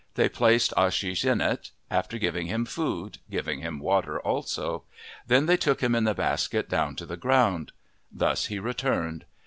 They 0.15 0.29
placed 0.29 0.73
Ashish 0.75 1.23
in 1.31 1.41
it, 1.41 1.69
after 1.91 2.17
giving 2.17 2.47
him 2.47 2.65
food, 2.65 3.19
giving 3.29 3.59
him 3.59 3.77
water 3.79 4.19
also. 4.19 4.83
Then 5.27 5.45
they 5.45 5.57
took 5.57 5.79
him 5.83 5.93
in 5.93 6.05
the 6.05 6.15
basket 6.15 6.67
down 6.67 6.95
to 6.95 7.05
the 7.05 7.17
ground. 7.17 7.71
Thus 8.11 8.45
he 8.47 8.57
returned. 8.57 9.25